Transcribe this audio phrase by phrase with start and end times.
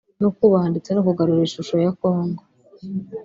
[0.21, 2.41] no kubaha ndetse no kugarura ishusho ya Congo